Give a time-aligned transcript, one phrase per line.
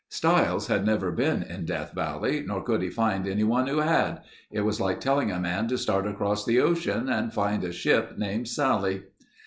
[0.09, 4.21] Stiles had never been in Death Valley nor could he find anyone who had.
[4.49, 8.17] It was like telling a man to start across the ocean and find a ship
[8.17, 9.03] named Sally.